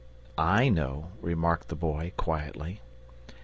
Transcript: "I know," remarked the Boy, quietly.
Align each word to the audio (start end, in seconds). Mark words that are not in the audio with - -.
"I 0.35 0.67
know," 0.69 1.11
remarked 1.21 1.67
the 1.67 1.75
Boy, 1.75 2.13
quietly. 2.17 2.81